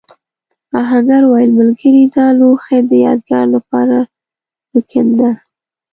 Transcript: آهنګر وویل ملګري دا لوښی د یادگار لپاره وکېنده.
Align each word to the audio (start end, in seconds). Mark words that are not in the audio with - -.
آهنګر 0.81 1.23
وویل 1.27 1.51
ملګري 1.59 2.03
دا 2.15 2.25
لوښی 2.39 2.79
د 2.89 2.91
یادگار 3.05 3.45
لپاره 3.55 3.97
وکېنده. 4.73 5.31